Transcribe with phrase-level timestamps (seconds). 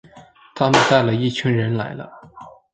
[0.55, 2.09] 他们带了一群人来了